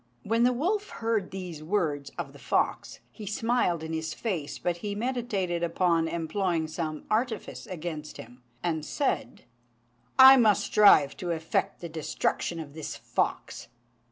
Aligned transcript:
'"When 0.23 0.41
the 0.41 0.51
wolf 0.51 0.89
heard 0.89 1.29
these 1.29 1.61
words 1.61 2.09
of 2.17 2.33
the 2.33 2.39
fox, 2.39 3.01
he 3.11 3.27
smiled 3.27 3.83
in 3.83 3.93
his 3.93 4.15
face; 4.15 4.57
but 4.57 4.77
he 4.77 4.95
meditated 4.95 5.61
upon 5.61 6.07
employing 6.07 6.67
some 6.67 7.05
artifice 7.11 7.67
against 7.67 8.17
him, 8.17 8.41
and 8.63 8.83
said, 8.83 9.43
"I 10.17 10.37
must 10.37 10.63
strive 10.63 11.15
to 11.17 11.29
effect 11.29 11.81
the 11.81 11.87
destruction 11.87 12.59
of 12.59 12.73
this 12.73 12.95
fox." 12.95 13.67